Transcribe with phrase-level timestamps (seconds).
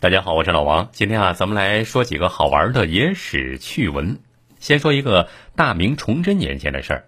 [0.00, 0.88] 大家好，我是老王。
[0.92, 4.18] 今天啊，咱们来说几个好玩的野史趣闻。
[4.58, 7.04] 先说一个大明崇祯年间的事儿。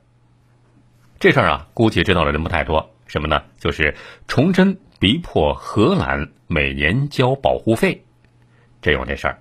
[1.18, 2.90] 这事儿啊，估计知道的人不太多。
[3.06, 3.42] 什么呢？
[3.58, 3.94] 就是
[4.28, 8.04] 崇祯逼迫荷兰每年交保护费。
[8.82, 9.38] 这有这事儿。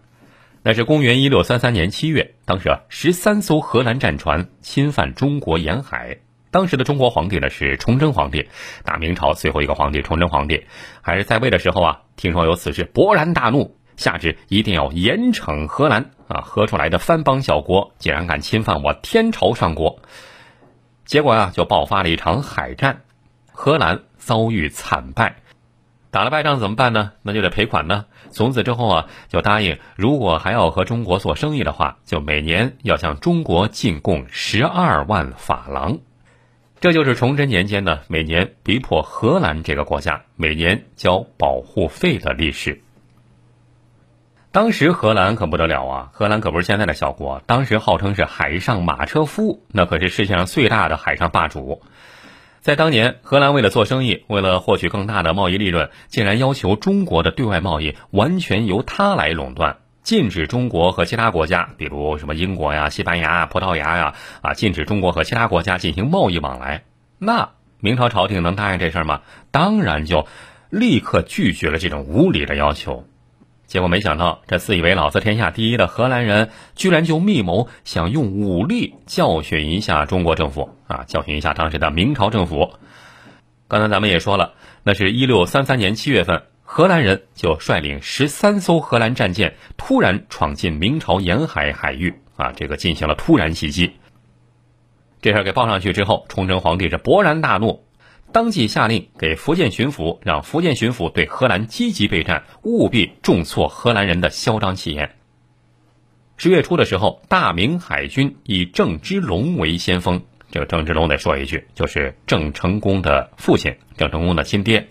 [0.64, 6.20] 那是公元一六三三年七月，当时啊，十三艘荷兰战船侵犯中国沿海。
[6.52, 8.50] 当时的中国皇帝呢是崇祯皇帝，
[8.84, 10.66] 大明朝最后一个皇帝崇祯皇帝
[11.02, 20.02] 还是在位的时候啊，听说有此事，勃然大怒，下旨一定要严惩荷兰啊，喝出来的藩邦小国竟然敢侵犯我天朝上国，
[21.06, 23.04] 结果啊就爆发了一场海战，
[23.54, 25.38] 荷兰遭遇惨败，
[26.10, 27.14] 打了败仗怎么办呢？
[27.22, 28.06] 那就得赔款呢。
[28.32, 36.00] 从此之后啊，就答应如果还要和中国做生意的话，就每年要向中国进贡十二万法郎。
[36.82, 42.82] 这就是崇祯年间呢，每年逼迫荷兰这个国家每年交保护费的历史。
[44.52, 51.84] 当时荷兰可不得了啊，荷兰可不是现在的小国，当时号称是海上马车夫，那可是世界上最大的海上霸主。
[52.62, 59.78] 在当年，荷兰为了做生意，为了获取更大的贸易利润，竟然要求中国的对外贸易完全由他来垄断。
[60.04, 66.84] 禁止中国和其他国家，比如什么英国呀、西班牙、葡萄牙呀，啊，禁止中国和其他国家进行贸易往来。
[67.20, 69.22] 那明朝朝廷能答应这事儿吗？
[69.52, 70.28] 当然就
[70.70, 73.06] 立刻拒绝了这种无理的要求。
[73.68, 82.74] 结果没想到，这自以为老子天下第一的荷兰人，居然就密谋想用武力教训一下中国政府啊，教训一下当时的明朝政府。
[83.68, 86.44] 刚才咱们也说了，那是一六三三年七月份。
[86.74, 93.92] 荷兰人就率领十三艘荷兰战舰突然闯进明朝沿海海域啊，这个进行了突然袭击。
[95.22, 97.84] 这事儿给报上去之后，崇祯皇帝是勃然大怒，
[98.32, 105.18] 当即下令给福建巡抚，让福建巡抚对荷兰积极备战，务必重挫荷兰人的嚣张气焰。
[106.38, 114.88] 十月初的时候，大明海军以郑芝龙为先锋，这个郑芝龙得说一句，就是郑成功的父亲，郑成功的亲爹。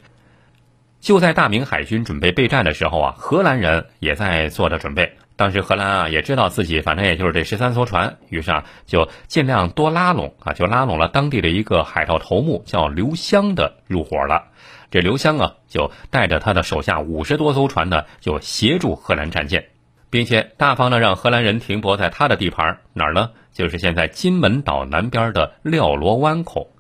[1.01, 5.17] 就在大明海军准备备战的时候啊，荷兰人也在做着准备。
[5.35, 14.49] 当时荷兰啊也知道自己反正也就是这十三艘船，于是啊就尽量多拉拢啊，就拉拢了当地的一个海盗头目叫刘湘的入伙了。
[14.91, 19.69] 这刘湘啊就带着他的手下五十多艘船呢，就协助荷兰战舰，
[20.11, 23.31] 并且大方的让荷兰人停泊在他的地盘哪儿呢？
[23.55, 26.71] 就是现在金门岛南边的廖罗湾口。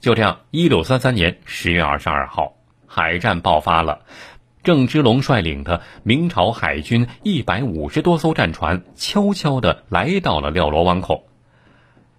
[0.00, 2.53] 就这样，一六三三年十月二十二号。
[2.96, 4.02] 海战爆发了，
[4.62, 11.26] 郑芝龙率领的明朝海军一百五十多艘战船悄悄地来到了廖罗湾口。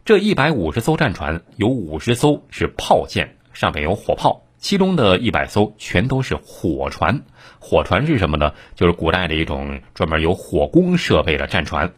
[0.03, 7.21] 这一百五十艘战船有五十艘是炮舰，上面有火炮，其中的一百艘全都是火船。
[7.57, 8.51] 火船是什么呢？
[8.75, 11.93] 就是古代的一种专门有火攻设备的战船。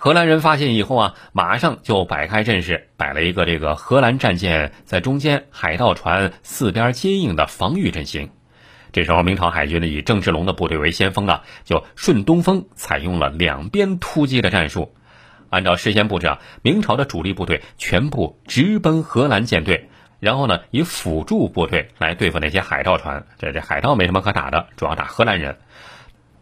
[0.00, 8.30] 荷兰人发现以后啊，马上就摆开阵势，摆了一个这个荷兰战舰在中间，海盗船四边接应的防御阵型。
[8.92, 14.94] 这时候，明朝海军呢以郑芝龙的部队为先锋啊，就顺东风，采用了两边突击的战术。
[15.50, 19.88] 按照事先布置啊，明朝的主力部队全部直奔荷兰舰队，
[20.20, 23.26] 然后呢以辅助部队来对付那些海盗船。
[23.36, 25.58] 这这海盗没什么可打的，主要打荷兰人。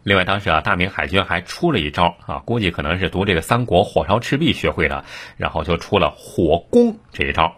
[0.07, 5.03] 另外，当时啊，大明海军还出了一招啊，估计可能是读这个《三国》火烧赤壁学会的，
[5.35, 7.53] 然后就出了火攻这一招。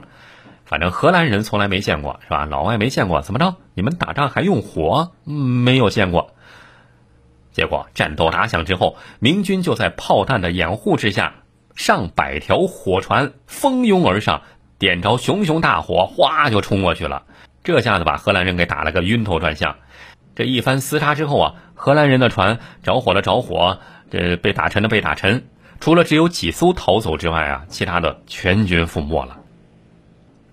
[0.66, 2.48] 反正荷兰人从来没见过，是吧？
[2.48, 3.58] 老外没见过，怎么着？
[3.76, 5.12] 你们打仗还用火？
[5.26, 6.34] 没有见过。
[7.52, 11.36] 结果战斗打响之后，明军就在炮弹的掩护之下，
[11.76, 14.42] 上百条火船蜂拥而上，
[14.80, 17.26] 点着熊熊大火，哗就冲过去了。
[17.64, 19.76] 这下子把荷兰人给打了个晕头转向。
[20.36, 23.80] 这一番厮杀之后啊，荷兰人的船着火了，着火；
[24.10, 25.46] 这被打沉的被打沉，
[25.80, 29.38] 除了只有几艘逃走之外啊，其他的全军覆没了。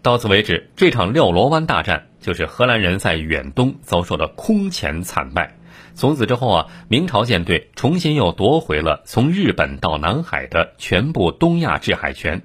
[0.02, 5.56] 到此为止，这场廖罗湾大战就是荷兰人在远东遭受的空前惨败。
[5.94, 12.42] 从此之后啊，明朝舰队重新又夺回了从日本到南海的全部东亚制海权。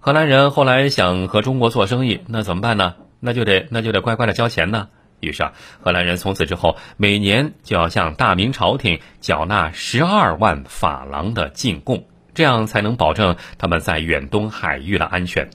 [0.00, 2.94] 荷兰人后来想和中国做生意，那怎么办呢？
[3.20, 4.88] 那就得那就得乖乖的交钱呢。
[5.22, 12.04] 于是啊，荷兰人从此之后每年就要向大明朝廷缴纳十二万法郎的进贡，
[12.34, 15.48] 这样才能保证他们在远东海域的安全。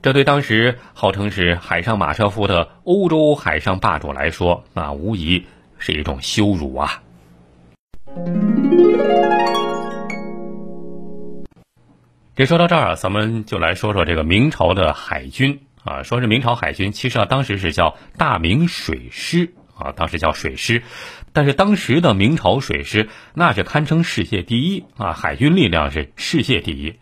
[0.00, 5.44] 这对当时号称是海上马车夫的欧洲海上霸主来说，那无疑
[5.78, 7.02] 是一种羞辱啊！
[12.34, 15.60] 这说到这儿啊，咱们就来说说这个明朝的海军。
[15.84, 20.82] 啊，说是明朝海军，其实啊当时是叫大明水师啊，当时叫水师，
[21.32, 26.94] 但是当时的明朝水师那是堪称世界第一啊，海军力量是世界第一。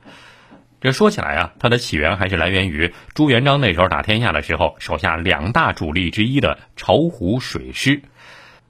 [0.81, 8.03] 这说起来啊，它的起源还是来源于朱元璋那时候打天下的时候，手下两大主力之一的巢湖水师。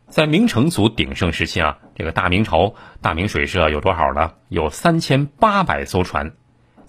[0.09, 4.33] 在明成祖鼎盛时期啊，这个大明朝大明水师啊有多少呢？
[4.51, 6.35] 有三千八百艘船，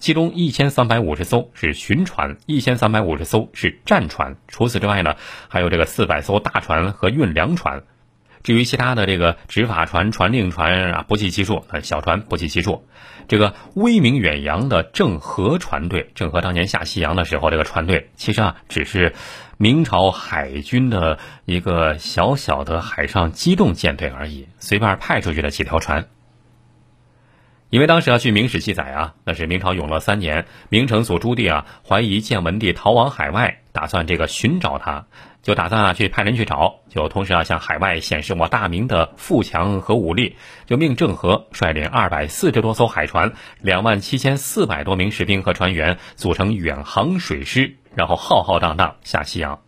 [0.04, 4.36] 其中一千三百五十艘是巡船，一千三百五十艘是战船。
[4.48, 5.16] 除此之外呢，
[5.48, 7.84] 还有这个四百艘大船和运粮船。
[8.42, 12.86] 至于其他的这个执法船、传令船啊，不计其数；小船不计其数。
[13.28, 19.14] 这个威名远扬的郑和船队，郑和当年下西洋的时候，这个船队其实啊，只是
[19.56, 26.08] 明朝海军的一个小小的海上机动舰队而已，随便派出去的几条船。
[27.74, 35.06] 因为当时啊，据明史记载啊，那是明朝永乐三年，明成祖朱棣啊，怀疑建文帝逃往海外，打算这个寻找他，
[35.42, 40.36] 就打算啊去派人去找，就同时啊向海外显示我大明的富强和武力，
[40.66, 49.58] 就命郑和率领二百四十多艘海船，两万七千四百多名士兵和船员，组成远航水师，然后浩浩荡荡下西洋，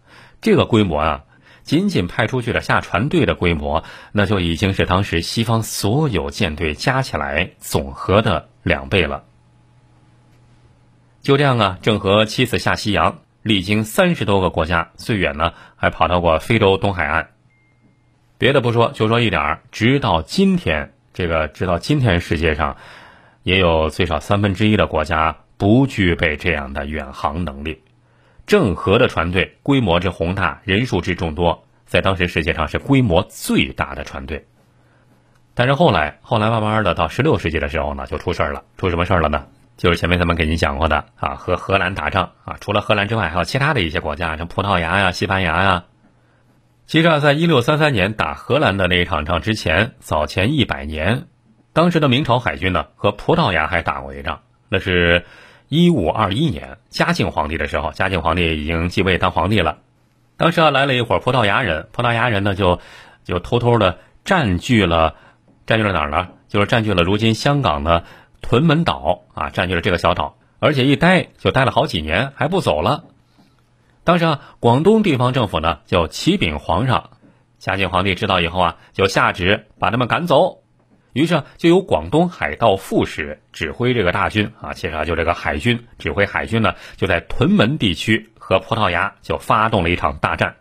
[0.40, 1.24] 这个规模啊。
[1.66, 3.82] 仅仅派出去的下船队的规模，
[4.12, 9.24] 那就已经是当时西方所有舰队加起来总和的两倍了。
[11.20, 17.30] 就这样啊，郑和七次下西洋，历经三十多个国家，最远呢还跑到过非洲东海岸。
[18.38, 22.76] 别的不说，就说一点儿直到今天，这个直到今天，世界上
[23.42, 27.82] 也有最少三分之一的国家不具备这样的远航能力。
[28.46, 34.46] 郑和的船队规模之宏大，人数之众多，在当时世界上是规模最大的船队。
[35.52, 38.62] 但是后来，后来慢慢的到十六世纪的时候呢，就出事儿了。
[38.76, 39.46] 出什么事儿了呢？
[39.76, 45.84] 就是前面咱们给您讲过的啊，和荷兰打仗啊，除了荷兰之外，还有其他的一些国家，像葡萄牙呀、西班牙呀。
[46.86, 51.26] 其实啊，在一六三三年打荷兰的那一场仗之前，早前一百年，
[51.72, 55.24] 当时的明朝海军呢和葡萄牙还打过一仗，那是。
[55.68, 59.78] 一五二一年，嘉靖皇帝的时候，嘉靖皇帝已经继位当皇帝了。
[60.36, 62.80] 当时啊，来了一伙葡萄牙人，葡萄牙人呢就
[63.24, 65.16] 就偷偷的占据了，
[65.66, 66.28] 占据了哪儿呢？
[66.46, 68.04] 就是占据了如今香港的
[68.40, 73.02] 屯门岛啊，占据了这个小岛，而且一待就待了好几年，还不走了。
[74.04, 77.10] 当时啊，广东地方政府呢就启禀皇上，
[77.58, 80.60] 嘉靖皇帝知道以后啊，就下旨把他们赶走。
[81.16, 90.56] 于是就由广东海盗副使指挥这个大军啊，其实啊就这个海军指挥海军呢，就在屯门地区和葡萄牙就发动了一场大战。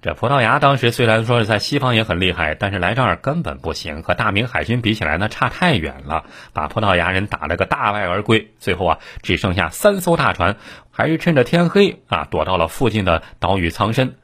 [0.00, 8.52] 这葡萄牙当时虽然说是在西方也很厉害，但是来这儿根本不行，和大明海军比起来呢差太远了，把葡萄牙人打了个大败而归。
[8.58, 10.56] 最后啊只剩下三艘大船，
[10.90, 14.16] 还是趁着天黑啊躲到了附近的岛屿藏身。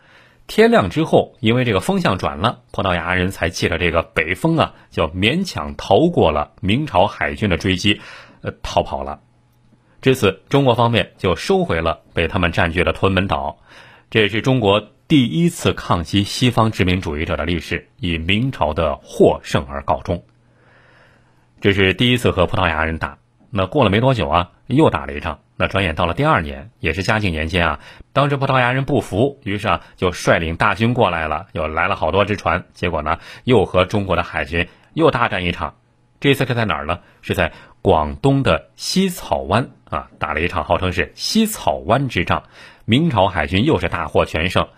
[0.48, 8.00] 天亮之后，因为这个风向转了，葡萄牙人才借着这个北风啊，就勉强逃过了明朝海军的追击，
[8.40, 9.20] 呃，逃跑了。
[10.00, 13.58] 至此，中国方面就收回了被他们占据的屯门岛，
[14.10, 20.24] 这也是中国第一次抗击西方殖民主义者的历史，以明朝的获胜而告终。
[21.60, 23.18] 这是第一次和葡萄牙人打，
[23.50, 25.40] 那过了没多久啊，又打了一仗。
[25.56, 27.80] 那转眼到了第二年，也是嘉靖年间啊，
[28.12, 35.74] 当时葡萄牙人不服，于是啊就率领大军过来了，又来了好多只船，结果呢又和中国的海军又大战一场。
[36.20, 37.00] 这次是在哪儿呢？
[37.22, 42.44] 是在广东的西草湾啊，打了一场号称是西草湾之仗，
[42.84, 44.68] 明朝海军又是大获全胜，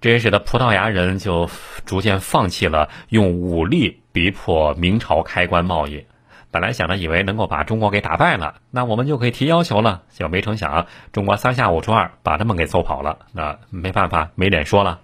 [0.00, 1.48] 这也使得葡萄牙人就
[1.84, 6.06] 逐渐放弃了用武力逼迫明朝开关贸易。
[6.50, 15.00] 本来想着以为能够把中国给打败了，那我们就可以提要求了，就没成想中国三下五除二把他们给揍跑了，那没办法，没脸说了。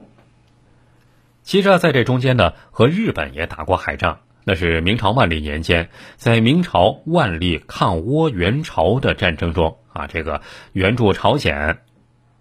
[1.43, 10.41] 其实，在这中间呢，和日本也打过海仗，那是明朝万历年间，在明朝万历抗倭援朝的战争中啊，这个
[10.73, 11.79] 援助朝鲜。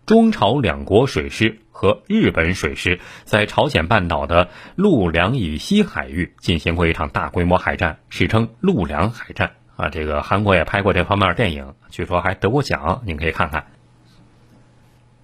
[0.05, 9.51] 中朝两国水师和日本水师在朝鲜半岛的陆良以西海域进行过一场大规模海战，史称陆良海战。
[9.75, 13.65] 啊，这个韩国也拍过这方面电影，据说还得过奖，您可以看看。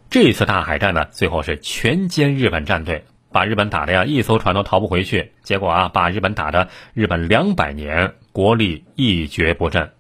[0.10, 5.34] 这次大海战呢，最后是全歼日本战队，把日本打的呀一艘船都逃不回去。
[5.44, 9.92] 结果啊，把日本打的日本两百年国力一蹶不振。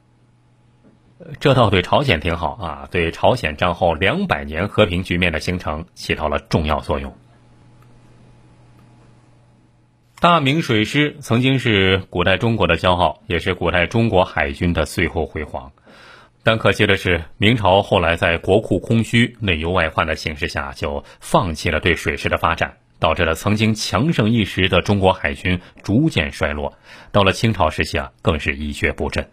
[1.40, 7.14] 这倒对朝鲜挺好啊，对朝鲜战后两百年和平局面的形成起到了重要作用。
[10.22, 15.72] 大明水师曾经是古代中国的骄傲，也是古代中国海军的最后辉煌。
[16.42, 26.74] 但可惜的是，明朝后来在国库空虚、内忧外患的形势下，就放弃了对水师的发展，导致了曾经强盛一时的中国海军逐渐衰落。
[27.12, 29.30] 到了清朝时期啊，更是一蹶不振。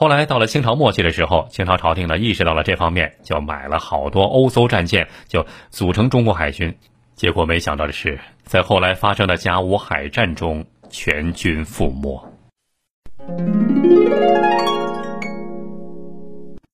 [0.00, 6.74] 后来到了清朝末期的时候，清朝朝廷呢意识到了这方面，就买了好多欧洲战舰，就组成中国海军。
[7.14, 13.69] 结果没想到的是，在后来发生的甲午海战中，全军覆没。